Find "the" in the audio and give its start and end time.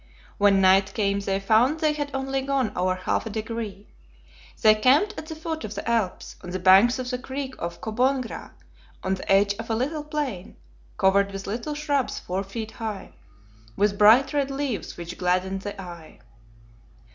5.27-5.35, 5.75-5.87, 6.49-6.57, 7.11-7.19, 9.13-9.31, 15.61-15.79